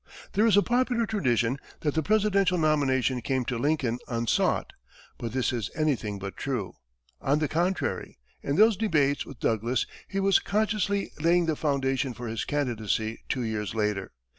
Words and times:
There 0.33 0.47
is 0.47 0.57
a 0.57 0.63
popular 0.63 1.05
tradition 1.05 1.59
that 1.81 1.93
the 1.93 2.01
presidential 2.01 2.57
nomination 2.57 3.21
came 3.21 3.45
to 3.45 3.57
Lincoln 3.59 3.99
unsought; 4.07 4.73
but 5.19 5.31
this 5.31 5.53
is 5.53 5.69
anything 5.75 6.17
but 6.17 6.35
true. 6.35 6.73
On 7.21 7.37
the 7.37 7.47
contrary, 7.47 8.17
in 8.41 8.55
those 8.55 8.75
debates 8.75 9.27
with 9.27 9.39
Douglas, 9.39 9.85
he 10.07 10.19
was 10.19 10.39
consciously 10.39 11.11
laying 11.19 11.45
the 11.45 11.55
foundation 11.55 12.15
for 12.15 12.27
his 12.27 12.45
candidacy 12.45 13.19
two 13.29 13.43
years 13.43 13.75
later. 13.75 14.11